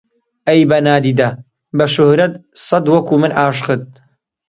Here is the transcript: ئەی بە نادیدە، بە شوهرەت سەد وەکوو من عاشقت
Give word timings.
ئەی 0.47 0.61
بە 0.69 0.77
نادیدە، 0.87 1.29
بە 1.77 1.85
شوهرەت 1.93 2.33
سەد 2.67 2.85
وەکوو 2.93 3.21
من 3.23 3.31
عاشقت 3.41 3.85